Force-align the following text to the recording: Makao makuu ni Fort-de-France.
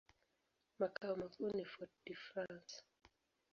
Makao 0.79 1.15
makuu 1.19 1.49
ni 1.55 1.63
Fort-de-France. 1.71 2.75